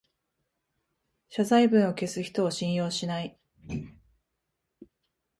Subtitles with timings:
[1.29, 3.37] 謝罪文を消す人を信用しない